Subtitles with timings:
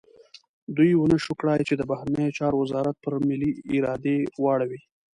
[0.75, 4.81] دوی ونه شو کړای چې د بهرنیو چارو وزارت پر ملي ارادې واړوي.